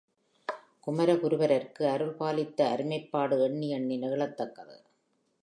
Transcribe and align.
குமரகுருபரருக்கு 0.87 1.83
அருள்பாலித்த 1.85 2.59
அருமைப்பாடு 2.67 3.37
எண்ணி 3.41 3.69
எண்ணி 3.69 3.97
நெகிழத்தக்கது. 3.97 4.77